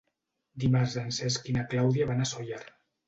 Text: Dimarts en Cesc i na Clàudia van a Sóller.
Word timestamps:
Dimarts 0.63 0.95
en 1.01 1.13
Cesc 1.17 1.51
i 1.53 1.55
na 1.59 1.67
Clàudia 1.75 2.09
van 2.13 2.25
a 2.25 2.27
Sóller. 2.31 2.63